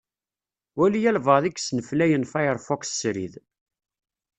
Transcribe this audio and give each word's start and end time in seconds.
Wali 0.77 1.01
albaɛḍ 1.11 1.45
i 1.45 1.51
yesneflayen 1.53 2.29
Firefox 2.33 2.83
srid. 2.99 3.33